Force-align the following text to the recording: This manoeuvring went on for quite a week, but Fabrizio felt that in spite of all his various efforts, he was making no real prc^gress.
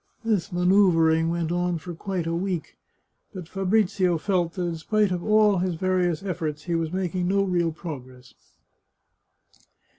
This 0.25 0.51
manoeuvring 0.51 1.29
went 1.29 1.51
on 1.51 1.77
for 1.77 1.93
quite 1.93 2.25
a 2.25 2.33
week, 2.33 2.75
but 3.35 3.47
Fabrizio 3.47 4.17
felt 4.17 4.53
that 4.53 4.63
in 4.63 4.75
spite 4.75 5.11
of 5.11 5.23
all 5.23 5.59
his 5.59 5.75
various 5.75 6.23
efforts, 6.23 6.63
he 6.63 6.73
was 6.73 6.91
making 6.91 7.27
no 7.27 7.43
real 7.43 7.71
prc^gress. 7.71 8.33